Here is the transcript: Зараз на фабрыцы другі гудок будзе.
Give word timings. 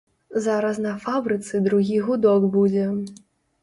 Зараз 0.45 0.79
на 0.85 0.93
фабрыцы 1.05 1.63
другі 1.69 2.03
гудок 2.09 2.53
будзе. 2.61 2.93